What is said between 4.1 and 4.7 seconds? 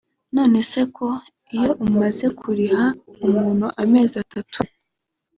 atatu